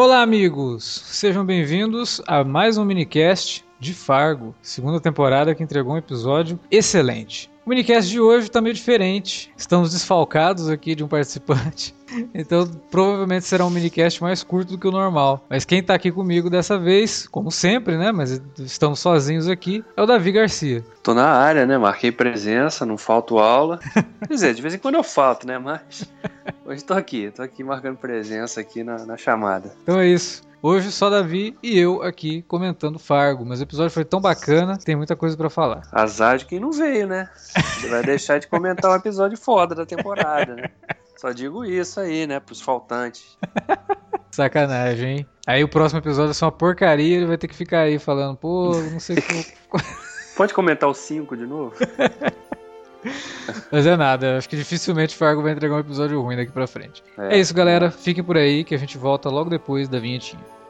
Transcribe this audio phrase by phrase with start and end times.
[0.00, 0.84] Olá, amigos!
[1.06, 7.50] Sejam bem-vindos a mais um minicast de Fargo, segunda temporada que entregou um episódio excelente.
[7.68, 9.52] O minicast de hoje está meio diferente.
[9.54, 11.94] Estamos desfalcados aqui de um participante.
[12.32, 15.44] Então, provavelmente será um minicast mais curto do que o normal.
[15.46, 18.10] Mas quem está aqui comigo dessa vez, como sempre, né?
[18.10, 20.82] Mas estamos sozinhos aqui, é o Davi Garcia.
[21.02, 21.76] Tô na área, né?
[21.76, 23.78] Marquei presença, não falto aula.
[24.26, 25.58] Quer dizer, de vez em quando eu falto, né?
[25.58, 26.10] Mas
[26.64, 29.74] hoje tô aqui, tô aqui marcando presença aqui na, na chamada.
[29.82, 30.47] Então é isso.
[30.60, 34.96] Hoje só Davi e eu aqui comentando Fargo, mas o episódio foi tão bacana, tem
[34.96, 35.82] muita coisa para falar.
[35.92, 37.30] Azar de quem não veio, né?
[37.36, 40.64] Você vai deixar de comentar um episódio foda da temporada, né?
[41.16, 43.38] Só digo isso aí, né, pros faltantes.
[44.32, 45.26] Sacanagem, hein?
[45.46, 48.36] Aí o próximo episódio é só uma porcaria, ele vai ter que ficar aí falando,
[48.36, 49.78] pô, não sei o
[50.36, 51.74] Pode comentar o 5 de novo?
[53.70, 56.66] Mas é nada, acho que dificilmente o Fargo vai entregar um episódio ruim daqui pra
[56.66, 57.02] frente.
[57.16, 57.90] É, é isso, galera.
[57.90, 60.57] Fiquem por aí que a gente volta logo depois da vinhetinha.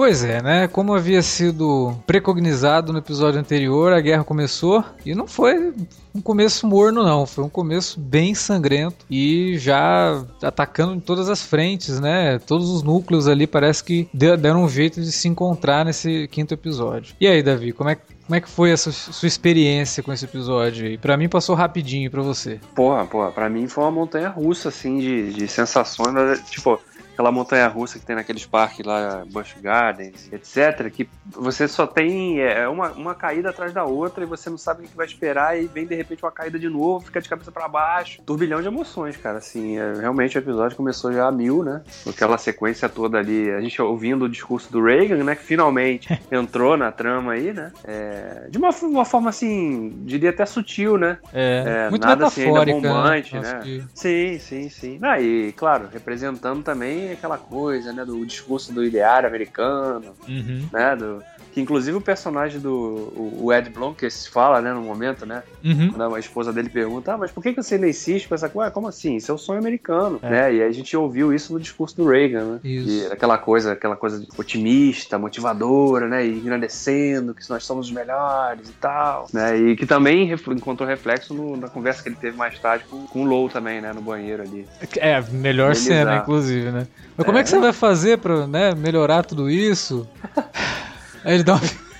[0.00, 0.66] Pois é, né?
[0.66, 5.74] Como havia sido precognizado no episódio anterior, a guerra começou e não foi
[6.14, 7.26] um começo morno, não.
[7.26, 12.38] Foi um começo bem sangrento e já atacando em todas as frentes, né?
[12.38, 17.14] Todos os núcleos ali parece que deram um jeito de se encontrar nesse quinto episódio.
[17.20, 20.24] E aí, Davi, como é que como é que foi essa sua experiência com esse
[20.24, 20.96] episódio aí?
[20.96, 22.60] Pra mim passou rapidinho para você.
[22.76, 26.14] Porra, porra, pra mim foi uma montanha russa, assim, de, de sensações.
[26.14, 26.40] Né?
[26.48, 26.78] Tipo,
[27.20, 32.40] aquela montanha russa que tem naqueles parques lá, Busch Gardens, etc., que você só tem
[32.40, 35.60] é, uma, uma caída atrás da outra e você não sabe o que vai esperar
[35.60, 38.22] e vem de repente uma caída de novo, fica de cabeça para baixo.
[38.24, 39.38] Turbilhão de emoções, cara.
[39.38, 41.82] Assim, é, realmente o episódio começou já a mil, né?
[42.08, 45.36] Aquela sequência toda ali, a gente ouvindo o discurso do Reagan, né?
[45.36, 47.70] Que finalmente entrou na trama aí, né?
[47.84, 51.18] É, de uma, uma forma assim, diria até sutil, né?
[51.32, 52.72] É, muito nada assim, ainda né?
[52.72, 53.40] bombante, né?
[53.40, 53.60] né?
[53.62, 53.84] Que...
[53.94, 54.98] Sim, sim, sim.
[55.02, 60.68] Ah, e, claro, representando também aquela coisa, né, do discurso do ideário americano, uhum.
[60.72, 61.22] né, do,
[61.52, 65.42] que inclusive o personagem do o Ed Blom, que se fala, né, no momento, né?
[65.64, 65.90] Uhum.
[65.90, 68.70] Quando a esposa dele pergunta, ah, mas por que, você ainda insiste com essa coisa?
[68.70, 69.16] Como assim?
[69.16, 70.30] Isso é o sonho americano, é.
[70.30, 70.54] né?
[70.54, 72.60] E a gente ouviu isso no discurso do Reagan, né?
[72.62, 72.88] Isso.
[72.88, 76.24] E aquela coisa, aquela coisa otimista, motivadora, né?
[76.24, 79.56] E engrandecendo que nós somos os melhores e tal, né?
[79.56, 83.22] E que também encontrou reflexo no, na conversa que ele teve mais tarde com, com
[83.22, 83.92] o Low também, né?
[83.92, 84.66] No banheiro ali.
[84.98, 86.86] É, melhor cena, inclusive, né?
[87.16, 90.08] Mas como é, é que você vai fazer pra né, melhorar tudo isso?
[91.24, 91.62] Aí ele dá uma...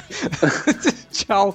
[1.11, 1.55] Tchau.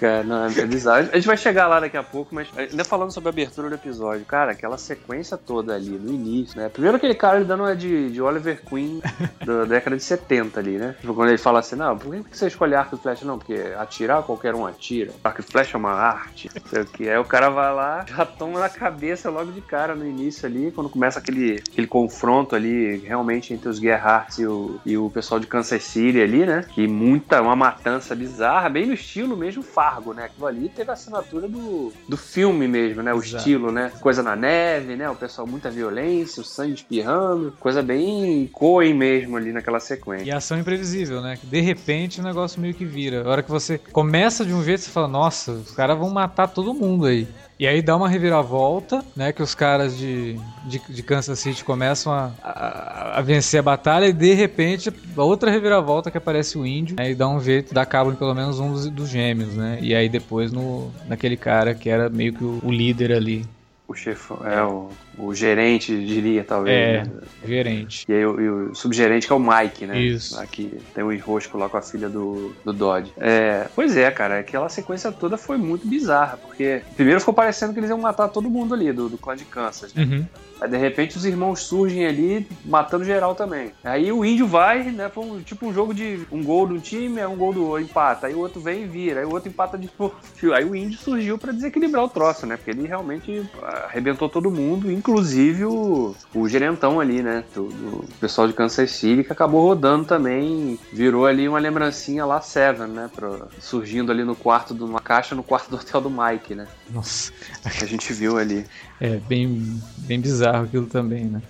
[0.00, 1.10] Cara, não, é bizarro.
[1.12, 3.74] A gente vai chegar lá daqui a pouco, mas ainda falando sobre a abertura do
[3.74, 6.70] episódio, cara, aquela sequência toda ali, no início, né?
[6.70, 9.02] Primeiro aquele cara ele dando uma de, de Oliver Queen
[9.44, 10.96] da década de 70 ali, né?
[10.98, 13.26] Tipo, quando ele fala assim, não, por que você escolhe arco e flecha?
[13.26, 15.12] Não, porque atirar qualquer um atira.
[15.22, 17.06] Arco e flecha é uma arte, sei o que.
[17.06, 20.72] Aí o cara vai lá, já toma na cabeça logo de cara no início ali,
[20.74, 25.38] quando começa aquele, aquele confronto ali, realmente, entre os Gerhardt e o, e o pessoal
[25.38, 26.64] de Kansas City ali, né?
[26.70, 30.24] Que muita, uma matança bizarra, bem no estilo mesmo fácil Fargo, né?
[30.24, 33.12] Aquilo ali teve a assinatura do, do filme mesmo, né?
[33.12, 33.36] O Exato.
[33.38, 33.90] estilo, né?
[34.00, 35.10] Coisa na neve, né?
[35.10, 40.24] O pessoal, muita violência, o sangue espirrando, coisa bem Coen mesmo ali naquela sequência.
[40.24, 41.38] E ação imprevisível, né?
[41.42, 43.24] De repente o negócio meio que vira.
[43.24, 46.46] A hora que você começa de um jeito, você fala, nossa, os caras vão matar
[46.46, 47.26] todo mundo aí.
[47.60, 49.34] E aí dá uma reviravolta, né?
[49.34, 54.06] Que os caras de, de, de Kansas City começam a, a, a, vencer a batalha
[54.06, 57.84] e de repente outra reviravolta que aparece o índio né, e dá um jeito, dá
[57.84, 59.78] cabo em pelo menos um dos, dos, gêmeos, né?
[59.82, 63.44] E aí depois no, naquele cara que era meio que o, o líder ali
[63.90, 64.88] O chefão, é, o,
[65.18, 66.76] o gerente, diria, talvez.
[66.76, 67.10] É, né?
[67.44, 68.04] gerente.
[68.08, 69.98] E aí o, e o subgerente que é o Mike, né?
[69.98, 70.40] Isso.
[70.46, 73.12] Que tem o enrosco lá com a filha do, do Dodge.
[73.18, 77.80] É, pois é, cara, aquela sequência toda foi muito bizarra, porque primeiro ficou parecendo que
[77.80, 79.92] eles iam matar todo mundo ali, do, do clã de Kansas.
[79.92, 80.04] né?
[80.04, 80.24] Uhum.
[80.60, 83.72] Aí de repente os irmãos surgem ali, matando geral também.
[83.82, 85.08] Aí o índio vai, né?
[85.08, 87.66] Foi um- tipo um jogo de um gol de um time, é um gol do
[87.66, 88.26] outro, empata.
[88.26, 89.20] Aí o outro vem e vira.
[89.20, 90.14] Aí o outro empata de novo.
[90.54, 92.58] Aí o índio surgiu pra desequilibrar o troço, né?
[92.58, 93.42] Porque ele realmente
[93.84, 97.44] arrebentou todo mundo, inclusive o, o gerentão ali, né?
[97.54, 100.78] Do, do pessoal de Kansas City, que acabou rodando também.
[100.92, 103.10] Virou ali uma lembrancinha lá Seven, né?
[103.14, 106.66] Pra, surgindo ali no quarto, de uma caixa no quarto do hotel do Mike, né?
[106.90, 107.32] Nossa.
[107.78, 108.66] Que a gente viu ali.
[109.00, 111.40] É, bem, bem bizarro aquilo também, né?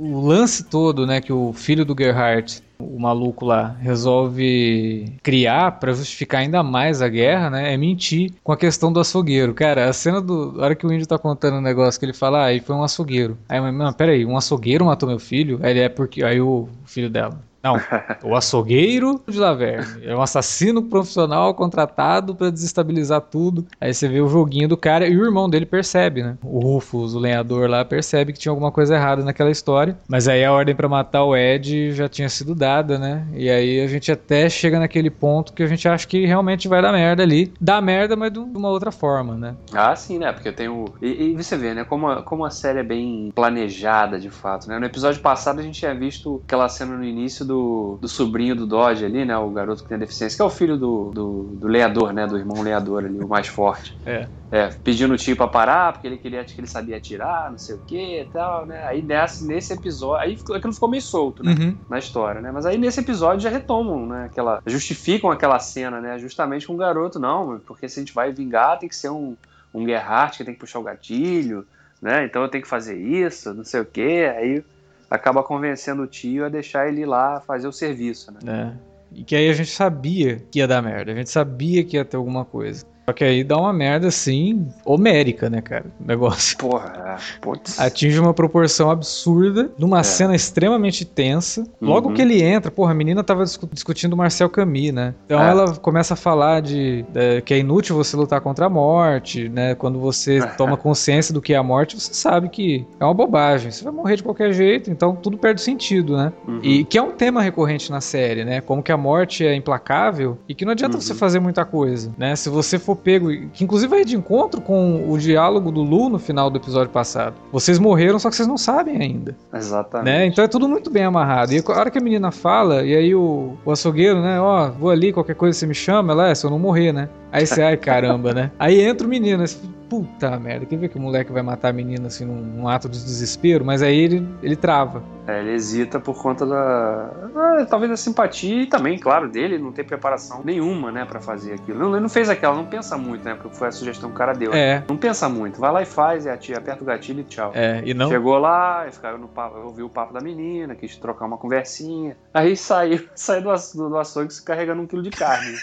[0.00, 5.92] O lance todo, né, que o filho do Gerhardt, o maluco lá, resolve criar pra
[5.92, 9.52] justificar ainda mais a guerra, né, é mentir com a questão do açougueiro.
[9.54, 10.54] Cara, a cena do...
[10.60, 12.76] A hora que o índio tá contando o negócio, que ele fala, ah, e foi
[12.76, 13.36] um açougueiro.
[13.48, 15.58] Aí, mas, não, peraí, um açougueiro matou meu filho?
[15.62, 16.22] Aí ele é porque...
[16.22, 17.47] Aí o filho dela...
[17.62, 17.76] Não,
[18.22, 20.04] o açougueiro de Laverne.
[20.04, 23.66] É um assassino profissional contratado pra desestabilizar tudo.
[23.80, 26.36] Aí você vê o joguinho do cara e o irmão dele percebe, né?
[26.42, 29.96] O Rufus, o lenhador lá, percebe que tinha alguma coisa errada naquela história.
[30.08, 33.26] Mas aí a ordem pra matar o Ed já tinha sido dada, né?
[33.34, 36.80] E aí a gente até chega naquele ponto que a gente acha que realmente vai
[36.80, 37.52] dar merda ali.
[37.60, 39.54] Dá merda, mas de uma outra forma, né?
[39.72, 40.32] Ah, sim, né?
[40.32, 40.84] Porque tem o.
[41.02, 41.84] E, e você vê, né?
[41.84, 44.78] Como a, como a série é bem planejada, de fato, né?
[44.78, 48.66] No episódio passado a gente tinha visto aquela cena no início do, do sobrinho do
[48.66, 49.36] Dodge ali, né?
[49.36, 52.26] O garoto que tem a deficiência, que é o filho do, do, do leador, né?
[52.26, 53.96] Do irmão leador ali, o mais forte.
[54.06, 54.28] É.
[54.50, 57.74] É, pedindo o tio pra parar, porque ele queria, que ele sabia atirar, não sei
[57.74, 58.84] o que e tal, né?
[58.84, 60.22] Aí nesse, nesse episódio.
[60.22, 61.54] Aí aquilo ficou meio solto, né?
[61.58, 61.76] Uhum.
[61.88, 62.50] na história, né?
[62.52, 64.26] Mas aí nesse episódio já retomam, né?
[64.26, 66.18] Aquela, justificam aquela cena, né?
[66.18, 69.36] Justamente com o garoto, não, porque se a gente vai vingar tem que ser um,
[69.74, 71.66] um Gerhardt que tem que puxar o gatilho,
[72.00, 72.24] né?
[72.24, 74.32] Então eu tenho que fazer isso, não sei o quê.
[74.36, 74.64] Aí
[75.10, 78.40] acaba convencendo o tio a deixar ele lá fazer o serviço, né?
[78.46, 78.88] É.
[79.12, 81.12] E que aí a gente sabia que ia dar merda.
[81.12, 82.84] A gente sabia que ia ter alguma coisa.
[83.08, 85.86] Só que aí dá uma merda assim, homérica, né, cara?
[85.98, 86.58] O negócio.
[86.58, 87.80] Porra, é, putz.
[87.80, 90.02] Atinge uma proporção absurda, numa É.
[90.02, 91.64] cena extremamente tensa.
[91.80, 92.14] Logo Uhum.
[92.14, 95.14] que ele entra, porra, a menina tava discu- discutindo o Marcel Camus, né?
[95.24, 95.50] Então É.
[95.50, 99.74] ela começa a falar de, de- que é inútil você lutar contra a morte, né?
[99.74, 103.70] Quando você toma consciência do que é a morte, você sabe que é uma bobagem.
[103.70, 106.30] Você vai morrer de qualquer jeito, então tudo perde sentido, né?
[106.46, 106.60] Uhum.
[106.62, 108.60] E que é um tema recorrente na série, né?
[108.60, 111.00] Como que a morte é implacável e que não adianta Uhum.
[111.00, 112.36] você fazer muita coisa, né?
[112.36, 116.18] Se você for pego, que inclusive vai de encontro com o diálogo do Lu no
[116.18, 117.34] final do episódio passado.
[117.52, 120.04] Vocês morreram, só que vocês não sabem ainda, Exatamente.
[120.04, 120.26] né?
[120.26, 121.52] Então é tudo muito bem amarrado.
[121.52, 124.40] E a hora que a menina fala, e aí o, o açougueiro, né?
[124.40, 127.08] Ó, vou ali, qualquer coisa você me chama, ela é, se eu não morrer, né?
[127.30, 128.50] Aí você, ai caramba, né?
[128.58, 129.44] Aí entra o menino,
[129.88, 132.88] puta merda, quer ver que o moleque vai matar a menina assim num, num ato
[132.88, 133.64] de desespero?
[133.64, 135.02] Mas aí ele, ele trava.
[135.26, 137.10] É, ele hesita por conta da.
[137.36, 141.54] ah, talvez da simpatia e também, claro, dele não ter preparação nenhuma, né, pra fazer
[141.54, 141.78] aquilo.
[141.78, 144.18] Não, ele não fez aquela, não pensa muito, né, porque foi a sugestão que o
[144.18, 144.54] cara deu.
[144.54, 147.52] É, Não pensa muito, vai lá e faz, e atia, aperta o gatilho e tchau.
[147.54, 148.08] é, e não.
[148.08, 152.16] Chegou lá, ficaram no papo, ouviu o papo da menina, quis trocar uma conversinha.
[152.32, 155.54] Aí saiu, saiu do, do, do açougue se carregando um quilo de carne.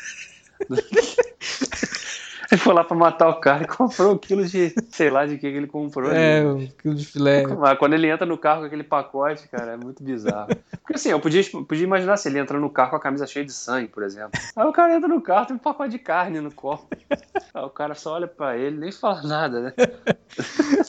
[2.55, 4.73] Ele foi lá pra matar o cara e comprou um quilo de.
[4.89, 6.09] sei lá de que, ele comprou.
[6.11, 6.47] É, ali.
[6.47, 7.45] um quilo de filé.
[7.55, 10.47] Mas quando ele entra no carro com aquele pacote, cara, é muito bizarro.
[10.71, 13.45] Porque assim, eu podia, podia imaginar se ele entra no carro com a camisa cheia
[13.45, 14.39] de sangue, por exemplo.
[14.55, 16.87] Aí o cara entra no carro, tem um pacote de carne no copo.
[17.53, 19.73] Aí o cara só olha pra ele, nem fala nada, né?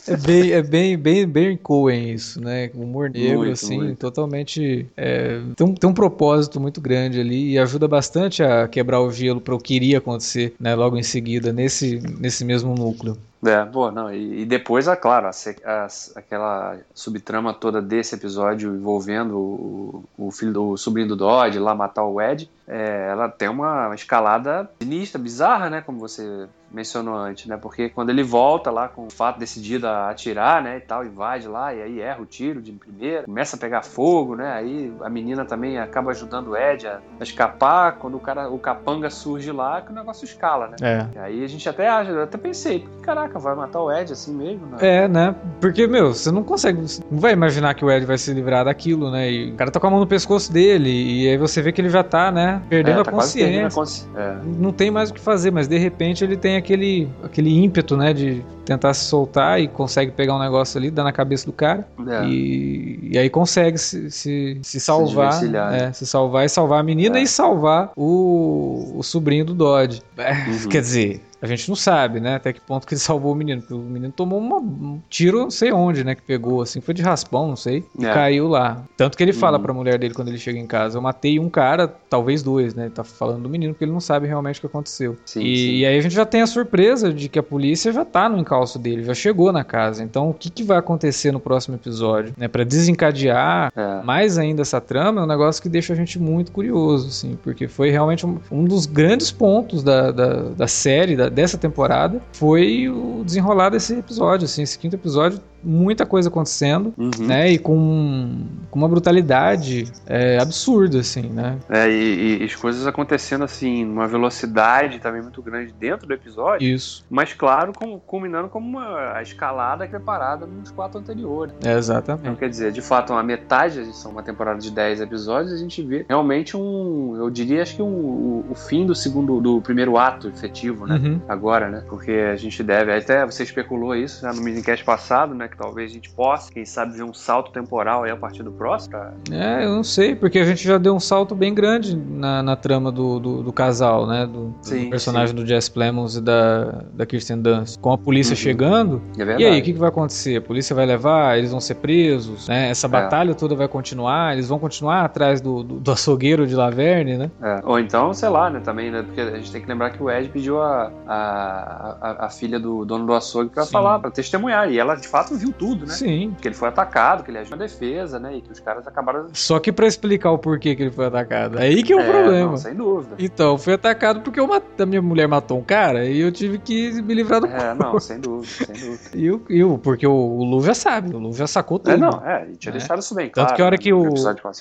[0.09, 2.71] É bem, é bem, bem, bem Coen isso, né?
[2.75, 3.99] Humor negro, Muito, assim, muito.
[3.99, 4.87] totalmente.
[4.97, 9.11] é, tem, um, tem um propósito muito grande ali e ajuda bastante a quebrar o
[9.11, 10.75] gelo para o que iria acontecer, né?
[10.75, 13.17] Logo em seguida, nesse, nesse mesmo núcleo.
[13.45, 15.31] É, pô, não, e, e depois, é claro, a
[15.65, 21.59] a- aquela subtrama toda desse episódio envolvendo o, o filho do o sobrinho do Dodge
[21.59, 27.15] lá matar o Ed, é, ela tem uma escalada sinistra, bizarra, né, como você mencionou
[27.15, 30.81] antes, né, porque quando ele volta lá com o fato decidido a atirar, né, e
[30.81, 34.53] tal, invade lá, e aí erra o tiro de primeira, começa a pegar fogo, né,
[34.53, 39.09] aí a menina também acaba ajudando o Ed a, escapar, quando o cara, o capanga
[39.09, 40.77] surge lá, que o negócio escala, né.
[40.83, 41.07] É.
[41.15, 44.35] E aí a gente até acha, eu até pensei, caraca, vai matar o Ed assim
[44.35, 44.79] mesmo, né?
[44.81, 45.35] É, né?
[45.61, 46.83] Porque, meu, você não consegue.
[46.83, 49.31] você Não vai imaginar que o Ed vai se livrar daquilo, né?
[49.31, 50.91] E o cara tá com a mão no pescoço dele.
[50.91, 52.56] E aí você vê que ele já tá, né?
[52.69, 54.07] Perdendo É, a tá quase perdendo a consciência.
[54.07, 54.37] consci- é.
[54.59, 58.13] não tem mais o que fazer, mas de repente ele tem aquele, aquele ímpeto, né,
[58.13, 61.87] de tentar se soltar e consegue pegar um negócio ali, dar na cabeça do cara
[62.07, 62.27] É.
[62.27, 65.85] e, e aí consegue se, se, se salvar, desvencilhar, né?
[65.87, 67.23] é, se salvar e salvar a menina É.
[67.23, 70.03] e salvar o, o sobrinho do Dodge.
[70.19, 70.69] É, Uhum.
[70.69, 72.37] Quer dizer, A gente não sabe, né?
[72.37, 73.61] Até que ponto que ele salvou o menino.
[73.61, 76.15] Porque o menino tomou uma, um tiro, não sei onde, né?
[76.15, 77.85] Que pegou, assim, foi de raspão, não sei.
[77.99, 78.13] E É.
[78.13, 78.83] caiu lá.
[78.97, 79.63] Tanto que ele fala Uhum.
[79.63, 82.85] pra mulher dele quando ele chega em casa: Eu matei um cara, talvez dois, né?
[82.85, 85.17] Ele tá falando do menino, porque ele não sabe realmente o que aconteceu.
[85.27, 85.73] Sim, e, sim.
[85.75, 88.39] e aí a gente já tem a surpresa de que a polícia já tá no
[88.39, 90.03] encalço dele, já chegou na casa.
[90.03, 92.33] Então o que, que vai acontecer no próximo episódio?
[92.37, 92.49] Né?
[92.49, 94.03] Pra desencadear É.
[94.03, 97.69] mais ainda essa trama, é um negócio que deixa a gente muito curioso, assim, porque
[97.69, 102.89] foi realmente um, um dos grandes pontos da, da, da série, da- dessa temporada, foi
[102.89, 107.11] o desenrolar desse episódio, assim, esse quinto episódio, muita coisa acontecendo, Uhum.
[107.27, 111.59] né, e com, com uma brutalidade é, absurda, assim, né.
[111.69, 116.67] É, e, e as coisas acontecendo assim, numa velocidade também muito grande dentro do episódio.
[116.67, 121.55] Isso, Mas claro, com, culminando como uma a escalada preparada nos quatro anteriores.
[121.57, 122.37] é, Então, exatamente.
[122.39, 126.05] quer dizer, de fato, uma metade, são uma temporada de 10 episódios, a gente vê
[126.09, 130.29] realmente um, eu diria, acho que um, o, o fim do segundo, do primeiro ato
[130.29, 130.97] efetivo, né?
[130.97, 131.21] Uhum.
[131.29, 131.83] Agora, né?
[131.89, 135.49] Porque a gente deve, até você especulou isso já no minicast passado, né?
[135.57, 138.53] Que talvez a gente possa, quem sabe, ver um salto temporal aí a partir do
[138.53, 138.91] próximo.
[138.91, 142.43] pra- É, eu não sei, porque a gente já deu um salto bem grande na,
[142.43, 144.27] na trama do, do, do casal, né?
[144.27, 147.79] Do, do Sim, personagem do Jess Plemons e da, da Kirsten Dunst.
[147.81, 148.37] Com a polícia Uhum.
[148.37, 149.41] chegando, É.
[149.41, 150.37] E aí, o que, que vai acontecer?
[150.37, 152.67] A polícia vai levar, eles vão ser presos, né?
[152.67, 152.71] É.
[152.71, 157.17] Essa batalha toda vai continuar, eles vão continuar atrás do, do, do açougueiro de Laverne,
[157.17, 157.31] né?
[157.43, 157.61] É.
[157.65, 159.03] Ou então, sei lá, né, também, né?
[159.03, 162.59] Porque a gente tem que lembrar que o Ed pediu a, a, a, a filha
[162.59, 163.73] do dono do açougue pra Sim.
[163.73, 164.71] falar, pra testemunhar.
[164.71, 165.93] E ela, de fato, viu tudo, né?
[165.93, 166.35] Sim.
[166.41, 168.37] Que ele foi atacado, que ele agiu na defesa, né?
[168.37, 169.27] E que os caras acabaram.
[169.33, 171.59] Só que pra explicar o porquê que ele foi atacado.
[171.59, 172.51] Aí que é o É, problema.
[172.51, 173.17] Não, sem dúvida.
[173.19, 176.59] Então, foi atacado porque eu mat- a minha mulher matou um cara e eu tive
[176.59, 178.97] que me livrar do É, não, sem dúvida, sem dúvida.
[179.15, 181.91] E o, e o- porque o, o Lu já sabe, o Lu já sacou tudo.
[181.93, 182.79] É, não, é, e tinha Né?
[182.79, 183.55] deixado isso bem Tanto claro.
[183.55, 184.03] que a hora né, que o,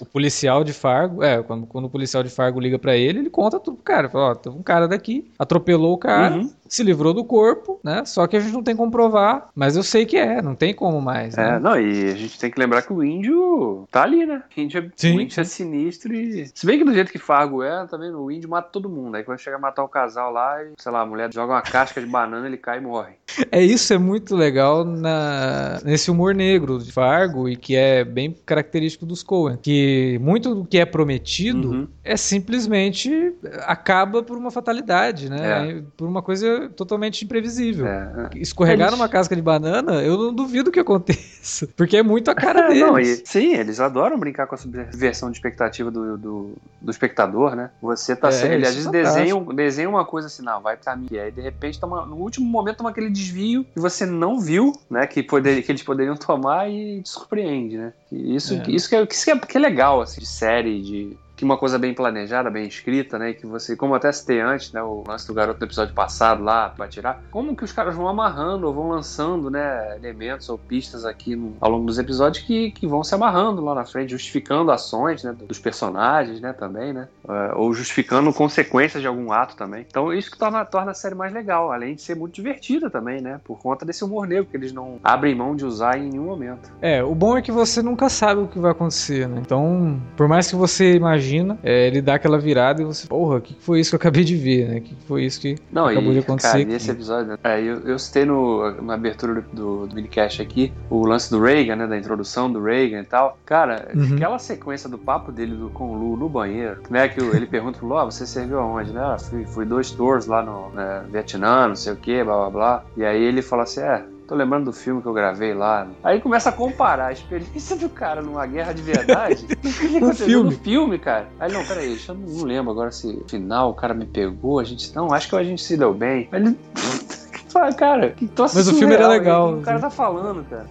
[0.01, 3.29] o policial de Fargo, é, quando, quando o policial de Fargo liga pra ele, ele
[3.29, 4.09] conta tudo pro cara.
[4.09, 6.49] Fala, ó, tem um cara daqui, atropelou o cara, Uhum.
[6.67, 8.03] se livrou do corpo, né?
[8.05, 10.64] Só que a gente não tem como provar, mas eu sei que é, não tem
[10.73, 11.37] como mais.
[11.37, 11.59] É, né?
[11.59, 14.43] não, e a gente tem que lembrar que o índio tá ali, né?
[14.55, 16.47] O índio, é, Sim, o índio é sinistro e.
[16.53, 19.15] Se bem que do jeito que Fargo é, também o índio mata todo mundo.
[19.15, 21.61] Aí quando chega a matar o casal lá, e, sei lá, a mulher joga uma
[21.61, 23.13] casca de banana, ele cai e morre.
[23.51, 28.33] É isso, é muito legal na, nesse humor negro de Fargo e que é bem
[28.45, 29.57] característico dos Coen.
[29.61, 31.87] Que muito do que é prometido Uhum.
[32.03, 33.33] é simplesmente
[33.65, 35.83] acaba por uma fatalidade, né?
[35.97, 37.87] Por uma coisa totalmente imprevisível.
[37.87, 38.37] É, é.
[38.39, 41.67] Escorregar Eles- numa casca de banana, eu não duvido que aconteça.
[41.75, 42.81] Porque é muito a cara É, deles.
[42.81, 47.55] não, e- sim, eles adoram brincar com a subversão de expectativa do, do, do espectador,
[47.55, 47.71] né?
[47.81, 48.53] Você tá É, sendo.
[48.53, 49.19] Ele isso às vezes é fantástico.
[49.19, 51.07] desenha, um- desenha uma coisa assim, não, vai pra mim.
[51.11, 54.71] E aí, de repente, toma, no último momento, toma aquele desvio que você não viu,
[54.89, 55.05] né?
[55.07, 57.93] Que, poder, que eles poderiam tomar e te surpreende, né?
[58.11, 58.63] E Isso, É.
[58.69, 61.17] isso, que, é, isso que, é, que é legal, assim, de série, de.
[61.35, 63.31] Que uma coisa bem planejada, bem escrita, né?
[63.31, 64.81] e Que você, como até citei antes, né?
[64.81, 67.21] O lance do garoto do episódio passado lá, pra tirar.
[67.31, 69.95] Como que os caras vão amarrando ou vão lançando, né?
[69.97, 73.75] Elementos ou pistas aqui no- ao longo dos episódios que, que vão se amarrando lá
[73.75, 75.35] na frente, justificando ações, né?
[75.47, 76.53] Dos personagens, né?
[76.53, 77.07] Também, né?
[77.27, 79.85] É, ou justificando consequências de algum ato também.
[79.89, 83.21] Então, isso que torna, torna a série mais legal, além de ser muito divertida também,
[83.21, 83.39] né?
[83.43, 86.71] Por conta desse humor negro que eles não abrem mão de usar em nenhum momento.
[86.81, 89.41] É, o bom é que você nunca sabe o que vai acontecer, né?
[89.41, 93.41] Então, por mais que você imagina, é, ele dá aquela virada e você, porra, o
[93.41, 94.77] que foi isso que eu acabei de ver, né?
[94.77, 96.71] O que foi isso que Não, acabou e, de acontecer cara, aqui?
[96.71, 101.05] nesse episódio, né, é, eu, eu citei no, na abertura do, do minicast aqui o
[101.05, 103.37] lance do Reagan, né, da introdução do Reagan e tal.
[103.45, 104.15] Cara, Uhum.
[104.15, 107.79] aquela sequência do papo dele do- com o Lu no banheiro, né, que ele pergunta
[107.79, 109.01] pro Lu, ah, você serviu aonde, né?
[109.01, 112.49] Ah, fui, fui dois tours lá no né, Vietnã, não sei o que, blá blá
[112.49, 112.83] blá.
[112.97, 114.03] E aí ele fala assim, é...
[114.27, 115.87] Tô lembrando do filme que eu gravei lá.
[116.03, 119.97] Aí começa a comparar a experiência do cara numa guerra de verdade com o que
[119.97, 120.49] aconteceu filme.
[120.49, 121.27] no filme, cara.
[121.39, 124.59] Aí, não, peraí, deixa eu não, lembro agora se no final o cara me pegou,
[124.59, 124.95] a gente.
[124.95, 126.27] Não, acho que a gente se deu bem.
[126.31, 126.57] Aí ele.
[127.49, 130.65] Fala, cara, que troço Mas o filme era legal, O cara tá falando, cara.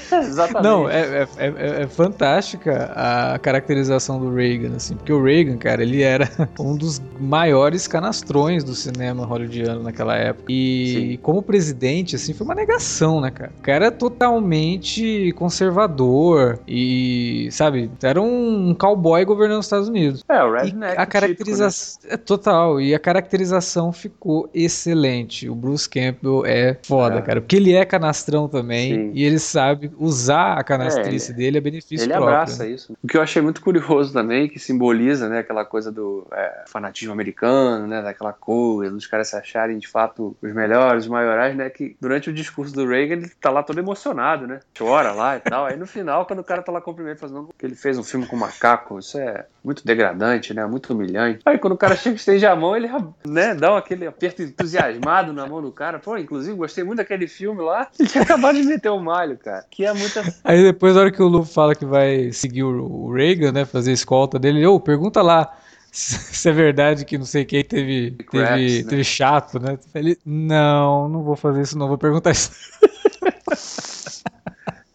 [0.12, 0.62] Exatamente.
[0.64, 5.82] Não, é, é, é- é fantástica a caracterização do Reagan, assim, porque o Reagan, cara,
[5.82, 10.44] ele era um dos maiores canastrões do cinema hollywoodiano naquela época.
[10.48, 13.52] E como presidente, assim, foi uma negação, né, cara?
[13.58, 20.24] O cara é totalmente conservador e, sabe, era um cowboy governando os Estados Unidos.
[20.28, 20.64] É, o redneck.
[20.64, 21.06] a típico, né?
[21.06, 25.48] caracterização é total e a caracterização ficou excelente.
[25.48, 27.22] O Bruce Campbell é foda, É.
[27.22, 29.10] cara, porque ele é canastrão também Sim.
[29.14, 32.28] e ele sabe sabe usar a canastrice é, dele a benefício ele próprio.
[32.28, 32.70] Ele abraça né?
[32.70, 32.96] isso.
[33.02, 37.12] O que eu achei muito curioso também, que simboliza, né, aquela coisa do é, fanatismo
[37.12, 41.70] americano, né, daquela coisa, dos caras se acharem de fato os melhores, os maiorais, né,
[41.70, 45.40] que durante o discurso do Reagan ele tá lá todo emocionado, né, chora lá e
[45.40, 45.66] tal.
[45.66, 48.26] Aí no final, quando o cara tá lá cumprimento, fazendo que ele fez um filme
[48.26, 51.40] com macaco, isso é muito degradante, né, muito humilhante.
[51.44, 52.88] Aí quando o cara chega e estende a mão, ele,
[53.26, 55.98] né, dá aquele aperto entusiasmado na mão do cara.
[55.98, 57.88] Pô, inclusive, gostei muito daquele filme lá.
[57.98, 59.61] Ele tinha acabado de meter o malho, cara.
[59.70, 60.22] Que é muita.
[60.44, 63.90] Aí depois, na hora que o Lu fala que vai seguir o Reagan, né, fazer
[63.90, 65.56] a escolta dele, ô, oh, pergunta lá
[65.92, 68.88] se é verdade que não sei quem teve, teve, né?
[68.88, 69.78] teve chato, né?
[69.94, 72.50] Ele, não, não vou fazer isso, não, vou perguntar isso.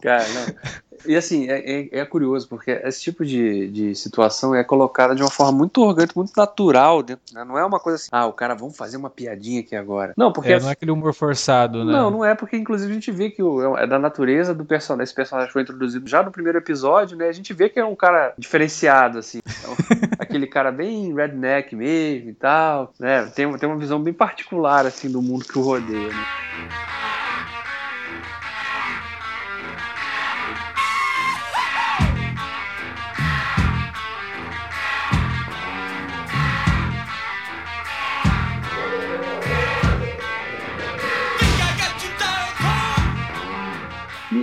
[0.00, 0.78] Cara, não.
[1.08, 5.22] E assim, é, é, é, curioso, porque esse tipo de, de situação é colocada de
[5.22, 7.02] uma forma muito orgânica, muito natural.
[7.02, 7.44] Dentro, né?
[7.44, 10.12] Não é uma coisa assim, ah, o cara, vamos fazer uma piadinha aqui agora.
[10.18, 10.52] Não, porque.
[10.52, 11.92] É, não é aquele humor forçado, né?
[11.92, 15.04] Não, não é, porque inclusive a gente vê que o, é da natureza do personagem.
[15.04, 17.28] Esse personagem foi introduzido já no primeiro episódio, né?
[17.28, 19.38] A gente vê que é um cara diferenciado, assim.
[19.38, 19.74] Então,
[20.20, 23.24] aquele cara bem redneck mesmo e tal, né?
[23.34, 27.17] Tem, tem uma visão bem particular, assim, do mundo que o rodeia, né?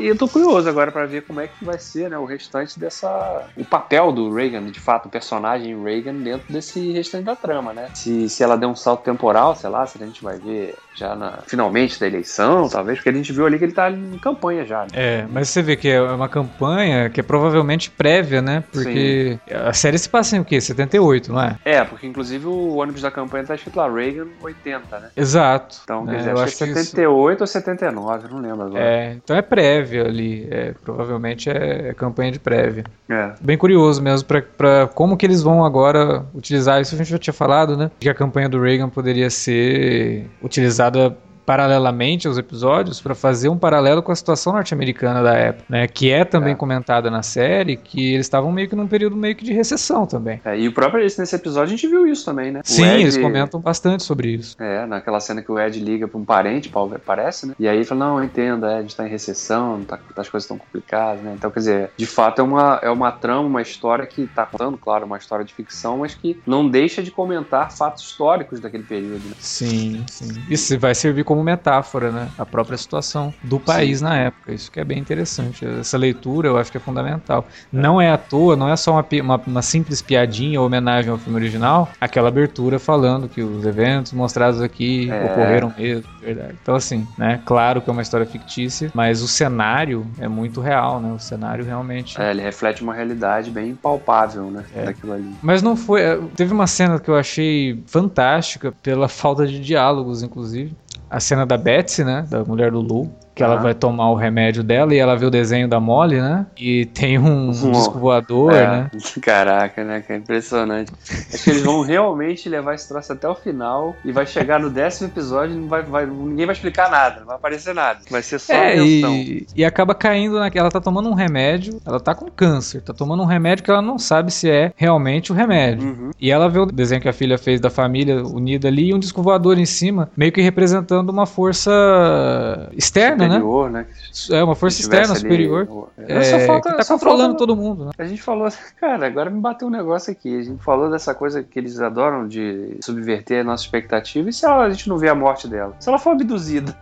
[0.06, 2.80] E eu tô curioso agora para ver como é que vai ser, né, o restante
[2.80, 3.48] dessa.
[3.58, 7.90] O papel do Reagan, de fato, o personagem Reagan dentro desse restante da trama, né?
[7.96, 11.16] Se, se ela der um salto temporal, sei lá, se a gente vai ver já
[11.16, 14.64] na, finalmente da eleição, talvez, porque a gente viu ali que ele tá em campanha
[14.64, 14.84] já.
[14.84, 14.90] Né?
[14.94, 18.64] É, mas você vê que é uma campanha que é provavelmente prévia, né?
[18.72, 19.56] Porque Sim.
[19.56, 20.62] a série se passa em o quê?
[20.62, 21.58] 78, não é?
[21.66, 25.10] É, porque inclusive o ônibus da campanha tá escrito lá Reagan 80, né?
[25.18, 25.78] Exato.
[25.84, 27.44] Então, quer é, dizer, acho, acho que é 78 isso...
[27.44, 28.84] ou 79, não lembro agora.
[28.84, 30.48] É, então é prévia prévia ali.
[30.52, 32.84] É, provavelmente é, é, campanha de prévia.
[33.10, 33.34] É.
[33.42, 36.96] Bem curioso mesmo para como que eles vão agora utilizar isso.
[36.96, 37.90] A gente já tinha falado, né?
[38.00, 44.02] Que a campanha do Reagan poderia ser utilizada paralelamente aos episódios para fazer um paralelo
[44.02, 45.88] com a situação norte-americana da época, né?
[45.88, 46.56] Que é também é.
[46.56, 50.42] comentada na série, que eles estavam meio que num período meio que de recessão também.
[50.44, 52.62] É, e o próprio nesse episódio a gente viu isso também, né?
[52.64, 54.56] Sim, Ed, eles comentam bastante sobre isso.
[54.60, 56.72] É, naquela cena que o Ed liga para um parente,
[57.06, 57.56] parece, né?
[57.60, 60.30] E aí ele fala, não, eu entendo, é, a gente tá em recessão, tá, as
[60.30, 61.34] coisas estão complicadas, né?
[61.38, 64.78] Então, quer dizer, de fato é uma, é uma trama, uma história que tá contando,
[64.78, 69.24] claro, uma história de ficção, mas que não deixa de comentar fatos históricos daquele período,
[69.26, 69.36] né?
[69.40, 70.44] Sim, sim.
[70.50, 72.30] Isso vai servir como como metáfora, né?
[72.38, 74.06] A própria situação do país Sim.
[74.06, 74.54] na época.
[74.54, 75.66] Isso que é bem interessante.
[75.66, 77.46] Essa leitura eu acho que é fundamental.
[77.50, 77.78] É.
[77.78, 81.18] Não é à toa, não é só uma, uma, uma, simples piadinha ou homenagem ao
[81.18, 85.26] filme original, aquela abertura falando que os eventos mostrados aqui é.
[85.26, 86.56] ocorreram mesmo, verdade.
[86.62, 87.42] Então, assim, né?
[87.46, 91.12] Claro que é uma história fictícia, mas o cenário é muito real, né?
[91.12, 92.20] O cenário realmente.
[92.20, 94.64] É, ele reflete uma realidade bem palpável, né?
[94.74, 94.86] É.
[94.86, 95.36] Daquilo ali.
[95.42, 96.02] Mas não foi.
[96.02, 100.74] É, teve uma cena que eu achei fantástica pela falta de diálogos, inclusive
[101.16, 102.26] a cena da Betsy, né?
[102.30, 105.30] Da mulher do Lu que ela vai tomar o remédio dela e ela vê o
[105.30, 106.46] desenho da Molly, né?
[106.58, 108.92] E tem um, um disco voador, é, né?
[109.22, 110.02] Caraca, né?
[110.02, 110.94] Que é impressionante.
[111.34, 114.70] Acho que eles vão realmente levar esse troço até o final e vai chegar no
[114.70, 118.00] décimo episódio e não vai, vai, ninguém vai explicar nada, não vai aparecer nada.
[118.10, 120.66] Vai ser só é, e, e acaba caindo naquela.
[120.66, 123.82] Ela tá tomando um remédio, ela tá com câncer, tá tomando um remédio que ela
[123.82, 125.90] não sabe se é realmente o remédio.
[125.90, 126.12] Uhum.
[126.20, 129.00] E ela vê o desenho que a filha fez da família unida ali e um
[129.00, 133.36] disco voador em cima, meio que representando uma força externa, né?
[133.36, 133.86] superior, né?
[134.30, 134.38] né?
[134.38, 135.90] É, uma força externa ali, superior.
[135.98, 137.92] É, só falta, que tá controlando falta, todo mundo, né?
[137.98, 138.48] A gente falou,
[138.80, 140.40] cara, agora me bateu um negócio aqui.
[140.40, 144.30] A gente falou dessa coisa que eles adoram de subverter a nossa expectativa.
[144.30, 145.76] E se a gente não vê a morte dela?
[145.80, 146.78] Se ela for abduzida?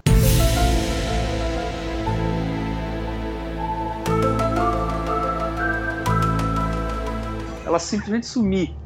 [7.65, 8.82] Ela simplesmente sumir.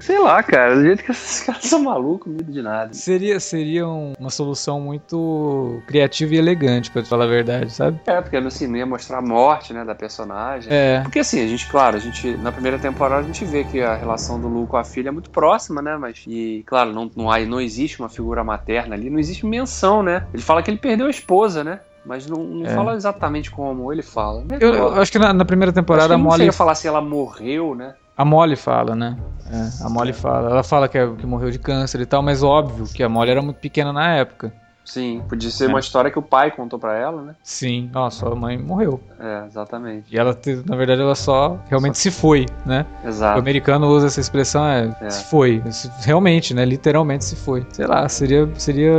[0.00, 2.92] Sei lá, cara, do jeito que esses caras são malucos, medo de nada.
[2.92, 7.98] Seria, seria uma solução muito criativa e elegante, pra te falar a verdade, sabe?
[8.06, 10.70] É, porque no cinema ia mostrar a morte, né, da personagem.
[10.70, 11.00] É.
[11.00, 13.94] Porque assim, a gente, claro, a gente, na primeira temporada a gente vê que a
[13.94, 17.30] relação do Lu com a filha é muito próxima, né, mas, e claro, não, não,
[17.30, 20.26] há, não existe uma figura materna ali, não existe menção, né?
[20.34, 21.80] Ele fala que ele perdeu a esposa, né?
[22.04, 22.74] Mas não, não é.
[22.74, 24.44] fala exatamente como ele fala.
[24.60, 26.44] Eu, eu acho que na, na primeira temporada a Molly.
[26.44, 27.94] Não falar se ela morreu, né?
[28.16, 29.16] A Molly fala, né?
[29.50, 30.50] É, a Molly fala.
[30.50, 33.30] Ela fala que, é, que morreu de câncer e tal, mas óbvio que a Molly
[33.30, 34.52] era muito pequena na época.
[34.84, 35.68] Sim, podia ser é.
[35.68, 37.34] uma história que o pai contou para ela, né?
[37.42, 39.00] Sim, nossa, a mãe morreu.
[39.18, 40.14] É, exatamente.
[40.14, 42.02] E ela, na verdade, ela só realmente só...
[42.02, 42.84] se foi, né?
[43.02, 43.38] Exato.
[43.38, 45.10] O americano usa essa expressão, é, é.
[45.10, 45.62] se foi.
[46.00, 46.64] Realmente, né?
[46.66, 47.66] Literalmente se foi.
[47.72, 48.92] Sei lá, seria, seria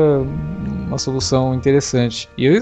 [0.88, 2.28] uma solução interessante.
[2.36, 2.56] E eu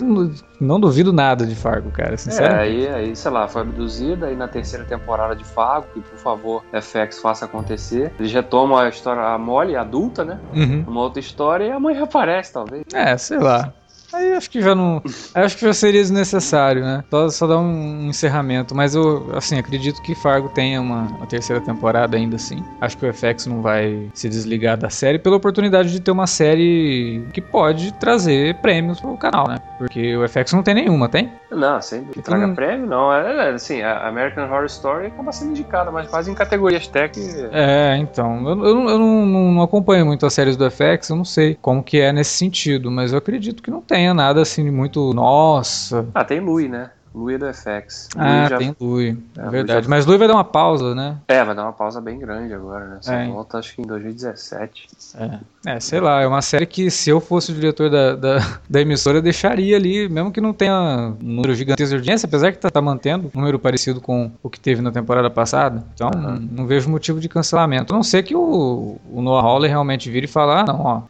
[0.59, 2.85] não duvido nada de Fargo, cara, sinceramente.
[2.85, 6.17] É, aí, aí, sei lá, foi abduzida aí na terceira temporada de Fargo, que por
[6.17, 8.13] favor, FX faça acontecer.
[8.19, 10.39] Eles retomam a história, a Molly, adulta, né?
[10.53, 10.83] Uhum.
[10.87, 12.83] Uma outra história e a mãe reaparece, talvez.
[12.93, 13.73] É, sei lá.
[14.13, 15.01] Aí acho que já não.
[15.33, 17.03] acho que já seria desnecessário, né?
[17.09, 18.75] Só, só dar um encerramento.
[18.75, 22.63] Mas eu, assim, acredito que Fargo tenha uma, uma, terceira temporada ainda assim.
[22.79, 26.27] Acho que o FX não vai se desligar da série pela oportunidade de ter uma
[26.27, 29.57] série que pode trazer prêmios pro canal, né?
[29.79, 31.31] Porque o FX não tem nenhuma, tem?
[31.49, 32.55] Não, sempre traga não...
[32.55, 33.13] prêmio, não.
[33.13, 37.19] É, é, assim, a American Horror Story acaba sendo indicada, mas quase em categorias tech.
[37.51, 38.47] É, então.
[38.47, 41.83] Eu, eu, eu não, não, acompanho muito as séries do FX, eu não sei como
[41.83, 45.13] que é nesse sentido, mas eu acredito que não tem tenha nada assim de muito.
[45.13, 46.05] Nossa.
[46.13, 46.91] Ah, tem Lui, né?
[47.15, 48.09] Lui é do FX.
[48.17, 48.57] ah, já...
[48.57, 49.15] tem Lui.
[49.37, 49.83] É, é verdade.
[49.83, 49.89] Já...
[49.89, 51.17] Mas Lui vai dar uma pausa, né?
[51.27, 52.97] É, vai dar uma pausa bem grande agora, né?
[53.01, 53.27] Só é.
[53.27, 54.87] volta acho que em 2017.
[55.15, 55.73] É.
[55.75, 58.37] é, sei lá, é uma série que se eu fosse o diretor da, da,
[58.67, 62.51] da emissora, eu deixaria ali, mesmo que não tenha um número gigantesco de audiência, apesar
[62.51, 65.83] que tá, tá mantendo um número parecido com o que teve na temporada passada.
[65.93, 66.19] Então, uhum.
[66.19, 67.93] não, não, vejo motivo de cancelamento.
[67.93, 71.01] A não ser que o, o Noah Hawley realmente vire e falar, ah, não, ó,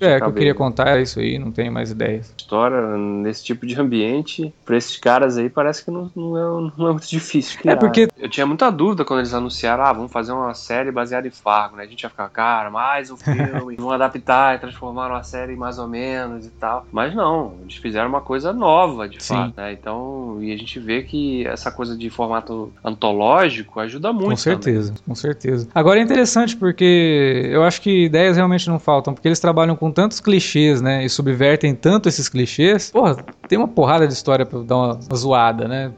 [0.00, 2.34] é, é que eu queria contar é isso aí, não tenho mais ideias.
[2.36, 6.88] História nesse tipo de ambiente, pra esses caras aí parece que não, não, é, não
[6.88, 7.58] é muito difícil.
[7.58, 7.72] Criar.
[7.72, 8.08] É porque.
[8.16, 11.76] Eu tinha muita dúvida quando eles anunciaram, ah, vamos fazer uma série baseada em Fargo,
[11.76, 11.84] né?
[11.84, 15.78] A gente ia ficar, cara, mais um filme, vão adaptar e transformar uma série mais
[15.78, 16.86] ou menos e tal.
[16.90, 19.34] Mas não, eles fizeram uma coisa nova, de Sim.
[19.34, 19.72] fato, né?
[19.72, 24.30] Então, e a gente vê que essa coisa de formato antológico ajuda muito.
[24.30, 25.02] Com certeza, também.
[25.06, 25.68] com certeza.
[25.74, 29.87] Agora é interessante porque eu acho que ideias realmente não faltam, porque eles trabalham com
[29.92, 31.04] tantos clichês, né?
[31.04, 32.90] E subvertem tanto esses clichês.
[32.90, 33.16] Porra,
[33.48, 35.92] tem uma porrada de história pra dar uma zoada, né?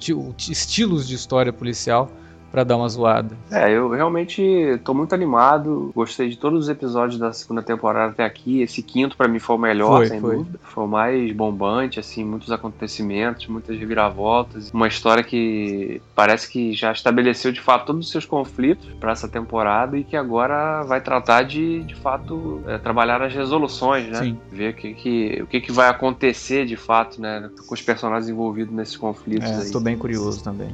[0.48, 2.10] Estilos de história policial
[2.50, 3.36] para dar uma zoada.
[3.50, 5.92] É, eu realmente tô muito animado.
[5.94, 8.60] Gostei de todos os episódios da segunda temporada até aqui.
[8.60, 10.36] Esse quinto para mim foi o melhor, foi, sem foi.
[10.36, 10.58] dúvida.
[10.62, 14.70] Foi o mais bombante, assim, muitos acontecimentos, muitas reviravoltas.
[14.72, 19.28] Uma história que parece que já estabeleceu de fato todos os seus conflitos para essa
[19.28, 24.18] temporada e que agora vai tratar de, de fato, é, trabalhar as resoluções, né?
[24.18, 24.38] Sim.
[24.50, 27.48] Ver que, que, o que, que vai acontecer de fato, né?
[27.66, 29.70] Com os personagens envolvidos nesses conflitos é.
[29.70, 30.70] Tô bem curioso também.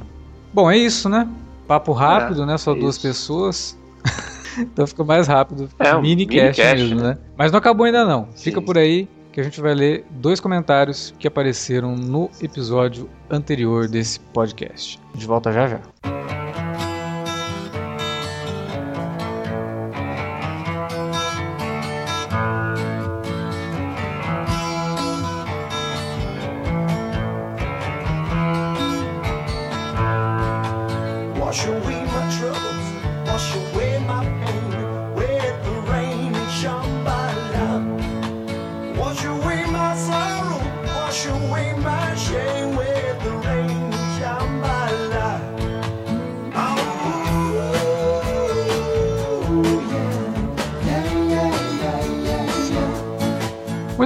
[0.53, 1.27] Bom, é isso, né?
[1.67, 2.57] Papo rápido, é, né?
[2.57, 2.79] Só isso.
[2.79, 3.77] duas pessoas.
[4.57, 5.69] então fica mais rápido.
[5.77, 7.09] É, um mini, cast, cast mesmo, né?
[7.09, 7.17] né?
[7.37, 8.27] Mas não acabou ainda não.
[8.33, 8.45] Sim.
[8.45, 13.87] Fica por aí que a gente vai ler dois comentários que apareceram no episódio anterior
[13.87, 14.99] desse podcast.
[15.13, 16.36] De volta já já.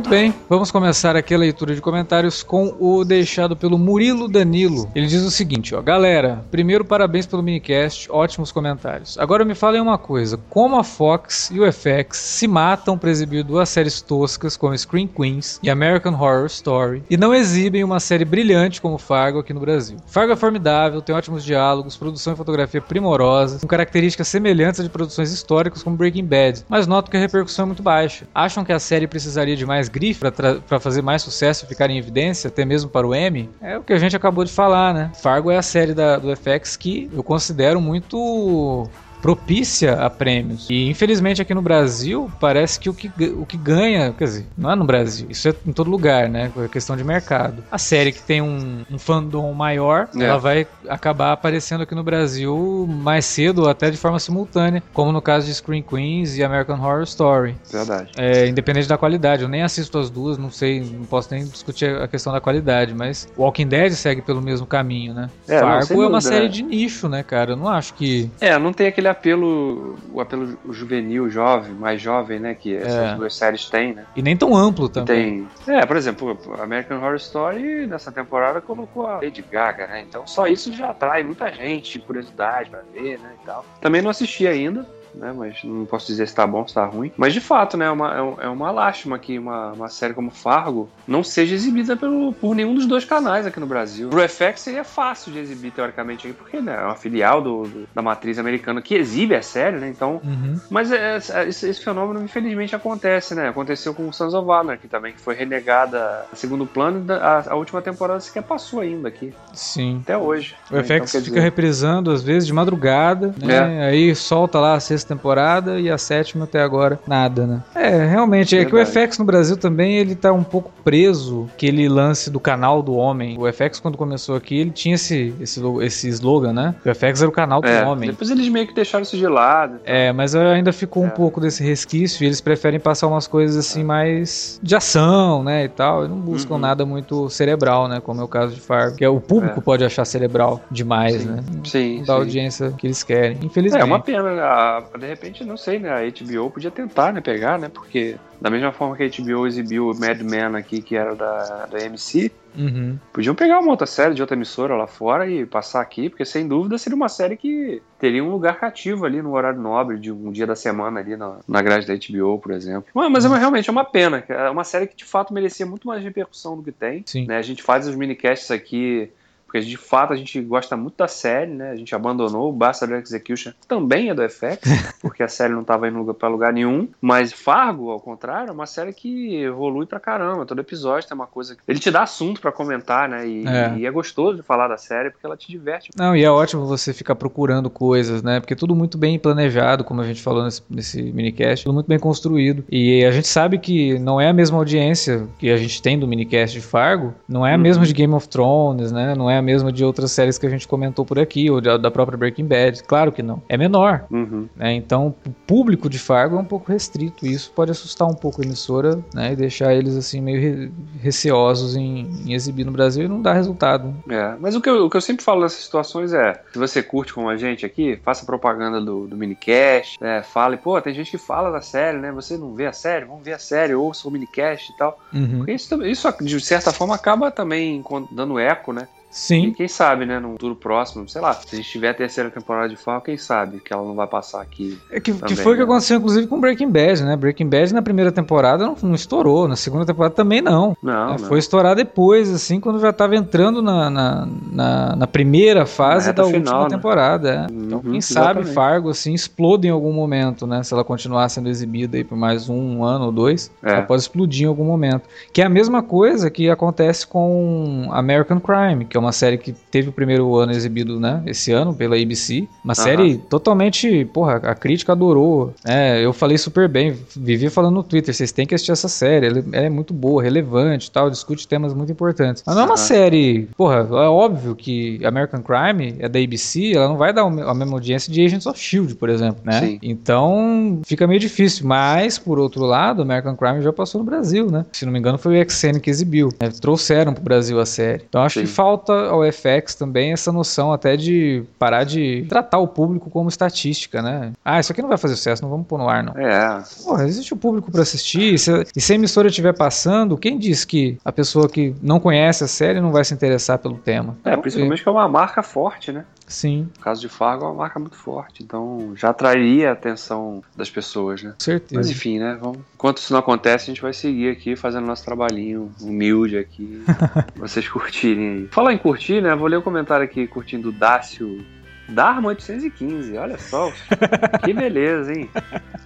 [0.01, 4.89] Muito bem, vamos começar aqui a leitura de comentários com o deixado pelo Murilo Danilo.
[4.95, 9.15] Ele diz o seguinte, ó, galera, primeiro parabéns pelo minicast, ótimos comentários.
[9.19, 13.43] Agora me falem uma coisa, como a Fox e o FX se matam para exibir
[13.43, 18.25] duas séries toscas como Screen Queens e American Horror Story e não exibem uma série
[18.25, 19.97] brilhante como Fargo aqui no Brasil?
[20.07, 25.31] Fargo é formidável, tem ótimos diálogos, produção e fotografia primorosa, com características semelhantes de produções
[25.31, 28.25] históricas como Breaking Bad, mas noto que a repercussão é muito baixa.
[28.33, 30.21] Acham que a série precisaria de mais grife
[30.67, 33.83] para fazer mais sucesso e ficar em evidência, até mesmo para o M, é o
[33.83, 35.11] que a gente acabou de falar, né?
[35.21, 38.89] Fargo é a série da, do FX que eu considero muito
[39.21, 40.67] propícia a prêmios.
[40.69, 44.71] E infelizmente aqui no Brasil parece que o que, o que ganha, quer dizer, não
[44.71, 46.51] é no Brasil, isso é em todo lugar, né?
[46.57, 47.63] É questão de mercado.
[47.71, 50.23] A série que tem um, um fandom maior, é.
[50.23, 55.11] ela vai acabar aparecendo aqui no Brasil mais cedo ou até de forma simultânea, como
[55.11, 57.55] no caso de Screen Queens e American Horror Story.
[57.71, 58.11] Verdade.
[58.17, 61.95] É, independente da qualidade, eu nem assisto as duas, não sei, não posso nem discutir
[62.01, 65.29] a questão da qualidade, mas Walking Dead segue pelo mesmo caminho, né?
[65.47, 66.51] É, Fargo é uma série né?
[66.51, 67.51] de nicho, né, cara?
[67.51, 68.29] Eu não acho que.
[68.39, 72.55] É, não tem aquele apelo, o apelo juvenil, jovem, mais jovem, né?
[72.55, 73.15] Que essas é.
[73.15, 74.05] duas séries têm, né?
[74.15, 75.47] E nem tão amplo também.
[75.65, 75.77] Tem.
[75.77, 80.05] É, por exemplo, American Horror Story nessa temporada colocou a Lady Gaga, né?
[80.07, 83.31] Então só isso já atrai muita gente, curiosidade pra ver, né?
[83.41, 83.65] E tal.
[83.79, 84.87] Também não assisti ainda.
[85.13, 85.33] Né?
[85.35, 87.11] Mas não posso dizer se tá bom, se tá ruim.
[87.17, 87.85] Mas de fato, né?
[87.85, 92.33] É uma, é uma lástima que uma, uma série como Fargo não seja exibida pelo,
[92.33, 94.09] por nenhum dos dois canais aqui no Brasil.
[94.09, 97.89] O FX seria fácil de exibir, teoricamente, aqui, porque né, é uma filial do, do,
[97.93, 99.89] da matriz americana que exibe a série, né?
[99.89, 100.21] Então.
[100.23, 100.59] Uhum.
[100.69, 103.49] Mas é, é, esse, esse, fenômeno, infelizmente, acontece, né?
[103.49, 104.47] Aconteceu com o Sons of
[104.89, 109.07] também, que foi renegada a segundo plano e a, a última temporada sequer passou ainda
[109.07, 109.33] aqui.
[109.53, 109.99] Sim.
[110.03, 110.55] Até hoje.
[110.69, 110.83] O né?
[110.83, 111.39] FX então, fica dizer...
[111.39, 113.85] reprisando, às vezes, de madrugada, né?
[113.85, 113.89] É.
[113.89, 117.63] Aí solta lá a sexta temporada e a sétima até agora nada, né?
[117.75, 118.81] É, realmente, Verdade.
[118.81, 122.39] é que o FX no Brasil também, ele tá um pouco preso, aquele lance do
[122.39, 123.37] canal do homem.
[123.39, 126.75] O FX, quando começou aqui, ele tinha esse, esse, esse slogan, né?
[126.85, 128.09] O FX era o canal do é, homem.
[128.09, 129.79] Depois eles meio que deixaram isso de lado.
[129.85, 131.07] É, mas ainda ficou é.
[131.07, 135.65] um pouco desse resquício e eles preferem passar umas coisas assim mais de ação, né,
[135.65, 136.05] e tal.
[136.05, 136.59] E não buscam uhum.
[136.59, 138.97] nada muito cerebral, né, como é o caso de Fargo.
[138.97, 139.63] Que é, o público é.
[139.63, 141.27] pode achar cerebral demais, sim.
[141.27, 141.43] né?
[141.63, 143.37] Sim, da audiência que eles querem.
[143.41, 143.81] Infelizmente.
[143.81, 144.83] É uma pena, né?
[144.97, 148.71] De repente, não sei, né, a HBO podia tentar, né, pegar, né, porque da mesma
[148.71, 152.97] forma que a HBO exibiu o Mad Men aqui, que era da, da MC, uhum.
[153.13, 156.47] podiam pegar uma outra série de outra emissora lá fora e passar aqui, porque sem
[156.47, 160.31] dúvida seria uma série que teria um lugar cativo ali no horário nobre de um
[160.31, 162.85] dia da semana ali na, na grade da HBO, por exemplo.
[162.93, 165.87] Mas, mas é realmente é uma pena, é uma série que de fato merecia muito
[165.87, 167.03] mais repercussão do que tem.
[167.05, 167.27] Sim.
[167.27, 167.37] Né?
[167.37, 169.11] A gente faz os minicasts aqui
[169.51, 171.71] porque de fato a gente gosta muito da série, né?
[171.71, 174.61] A gente abandonou o Bastard Execution, também é do FX,
[175.01, 176.87] porque a série não estava indo para lugar nenhum.
[177.01, 180.45] Mas Fargo, ao contrário, é uma série que evolui pra caramba.
[180.45, 181.57] Todo episódio tem uma coisa.
[181.67, 183.27] Ele te dá assunto para comentar, né?
[183.27, 183.73] E é.
[183.79, 183.91] e é.
[183.91, 185.89] gostoso de falar da série porque ela te diverte.
[185.97, 188.39] Não, e é ótimo você ficar procurando coisas, né?
[188.39, 191.99] Porque tudo muito bem planejado, como a gente falou nesse, nesse minicast, tudo muito bem
[191.99, 192.63] construído.
[192.71, 196.07] E a gente sabe que não é a mesma audiência que a gente tem do
[196.07, 197.61] minicast de Fargo, não é a uhum.
[197.61, 199.13] mesma de Game of Thrones, né?
[199.13, 201.91] Não é a mesma de outras séries que a gente comentou por aqui, ou da
[201.91, 202.83] própria Breaking Bad.
[202.83, 203.41] Claro que não.
[203.49, 204.05] É menor.
[204.09, 204.47] Uhum.
[204.55, 204.73] Né?
[204.73, 207.25] Então, o público de Fargo é um pouco restrito.
[207.25, 209.33] E isso pode assustar um pouco a emissora né?
[209.33, 213.33] e deixar eles assim meio re receosos em, em, exibir no Brasil e não dar
[213.33, 213.93] resultado.
[214.09, 216.83] É, mas o que, eu, o que eu sempre falo nessas situações é: se você
[216.83, 220.21] curte como a gente aqui, faça propaganda do, do minicast, né?
[220.21, 222.11] fale, pô, tem gente que fala da série, né?
[222.11, 223.05] Você não vê a série?
[223.05, 224.99] Vamos ver a série, ouça o minicast e tal.
[225.13, 225.37] Uhum.
[225.39, 228.87] Porque isso, isso, de certa forma, acaba também dando eco, né?
[229.11, 229.47] Sim.
[229.47, 232.31] E quem sabe, né, num futuro próximo, sei lá, se a gente tiver a terceira
[232.31, 234.79] temporada de Fargo, quem sabe que ela não vai passar aqui.
[234.89, 235.57] É que, também, que foi o né?
[235.57, 237.17] que aconteceu, inclusive, com Breaking Bad, né?
[237.17, 240.77] Breaking Bad na primeira temporada não, não estourou, na segunda temporada também não.
[240.81, 241.27] Não, é, não.
[241.27, 246.23] Foi estourar depois, assim, quando já estava entrando na, na, na, na, primeira fase da
[246.23, 246.69] final, última né?
[246.69, 247.29] temporada.
[247.29, 247.51] É.
[247.51, 250.63] Uhum, então, quem sabe Fargo, assim, explode em algum momento, né?
[250.63, 253.71] Se ela continuar sendo exibida aí por mais um, um ano ou dois, é.
[253.71, 255.03] ela pode explodir em algum momento.
[255.33, 259.51] Que é a mesma coisa que acontece com American Crime, que é uma série que
[259.51, 261.21] teve o primeiro ano exibido, né?
[261.25, 262.47] Esse ano, pela ABC.
[262.63, 264.05] Uma série totalmente.
[264.05, 265.53] Porra, a crítica adorou.
[265.65, 266.95] É, eu falei super bem.
[267.15, 268.13] Vivi falando no Twitter.
[268.13, 269.27] Vocês têm que assistir essa série.
[269.27, 271.09] Ela é muito boa, relevante tal.
[271.09, 272.43] Discute temas muito importantes.
[272.45, 273.49] Mas não é uma série.
[273.57, 276.73] Porra, é óbvio que American Crime é da ABC.
[276.73, 279.59] Ela não vai dar a mesma audiência de Agents of Shield, por exemplo, né?
[279.59, 279.79] Sim.
[279.81, 281.65] Então fica meio difícil.
[281.65, 284.65] Mas, por outro lado, American Crime já passou no Brasil, né?
[284.71, 286.29] Se não me engano, foi o XN que exibiu.
[286.39, 288.03] É, trouxeram pro Brasil a série.
[288.07, 288.45] Então acho Sim.
[288.45, 293.29] que falta ao FX também essa noção até de parar de tratar o público como
[293.29, 294.31] estatística, né?
[294.43, 296.13] Ah, isso aqui não vai fazer sucesso, não vamos pôr no ar, não.
[296.13, 296.63] É.
[296.83, 298.33] Porra, existe o público para assistir.
[298.33, 301.99] E se, e se a emissora estiver passando, quem diz que a pessoa que não
[301.99, 304.17] conhece a série não vai se interessar pelo tema?
[304.23, 306.05] É, principalmente que é uma marca forte, né?
[306.31, 306.69] Sim.
[306.77, 310.69] O caso de Fargo é uma marca muito forte, então já atrairia a atenção das
[310.69, 311.33] pessoas, né?
[311.37, 311.75] Certeza.
[311.75, 312.37] Mas enfim, né?
[312.39, 312.59] Vamos...
[312.73, 316.81] Enquanto isso não acontece, a gente vai seguir aqui fazendo nosso trabalhinho humilde aqui,
[317.35, 318.47] vocês curtirem aí.
[318.47, 319.35] Falar em curtir, né?
[319.35, 321.45] Vou ler o um comentário aqui curtindo o Dácio
[321.91, 323.71] Dharma 815, olha só.
[324.43, 325.29] que beleza, hein?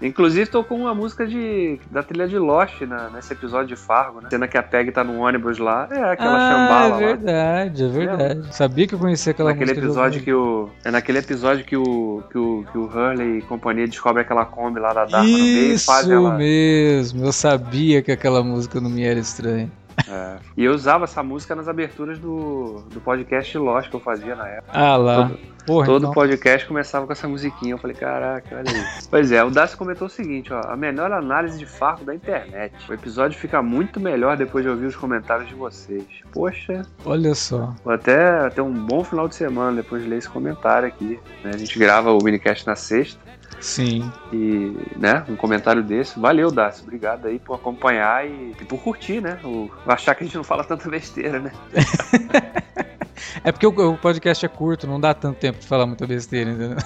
[0.02, 4.30] Inclusive com uma música de, da trilha de Lost na, nesse episódio de Fargo, né?
[4.30, 5.88] Cena que a Peg tá no ônibus lá.
[5.92, 7.90] É aquela ah, chambala é verdade, lá.
[7.90, 8.56] é verdade.
[8.56, 9.88] Sabia que eu conhecia aquela naquele música.
[9.88, 13.88] Episódio que o, é naquele episódio que o, que o, que o Hurley e companhia
[13.88, 16.38] descobre aquela Kombi lá da Dharma Isso no meio e faz ela...
[16.38, 19.72] mesmo, eu sabia que aquela música não me era estranha.
[20.08, 20.38] É.
[20.58, 24.48] E eu usava essa música nas aberturas do, do podcast Lost que eu fazia na
[24.48, 24.72] época.
[24.74, 25.16] Ah lá.
[25.28, 26.14] Todo, Porra, todo então.
[26.14, 27.74] podcast começava com essa musiquinha.
[27.74, 28.86] Eu falei, caraca, olha aí.
[29.10, 30.62] pois é, o Dácio comentou o seguinte, ó.
[30.68, 32.74] A melhor análise de Fargo da internet.
[32.90, 36.06] O episódio fica muito melhor depois de ouvir os comentários de vocês.
[36.32, 36.84] Poxa.
[37.04, 37.74] Olha só.
[37.84, 41.20] Vou até ter um bom final de semana depois de ler esse comentário aqui.
[41.44, 41.52] Né?
[41.54, 43.20] A gente grava o minicast na sexta.
[43.66, 44.12] Sim.
[44.32, 46.20] E, né, um comentário desse.
[46.20, 46.84] Valeu, Dácio.
[46.84, 49.40] Obrigado aí por acompanhar e, e por curtir, né?
[49.44, 51.52] O, achar que a gente não fala tanta besteira, né?
[53.44, 56.78] é porque o, podcast é curto, não dá tanto tempo de falar muita besteira, entendeu?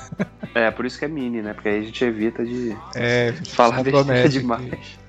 [0.55, 1.53] É, por isso que é mini, né?
[1.53, 4.71] Porque aí a gente evita de É, falar besteira demais.
[4.71, 4.99] aqui.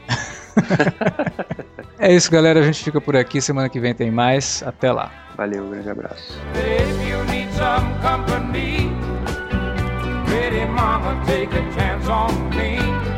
[2.04, 2.60] É isso, galera.
[2.60, 3.40] A gente fica por aqui.
[3.40, 4.62] Semana que vem tem mais.
[4.66, 5.10] Até lá.
[5.38, 6.38] Valeu, um grande abraço.
[10.34, 13.13] Pretty mama, take a chance on me.